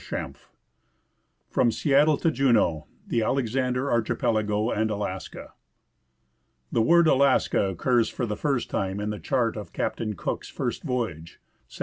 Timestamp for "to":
2.17-2.31